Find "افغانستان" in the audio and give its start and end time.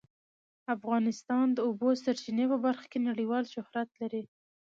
0.75-1.45